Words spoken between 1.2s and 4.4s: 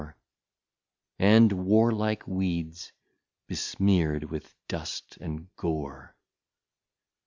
}And Warlike Weeds besmeer'd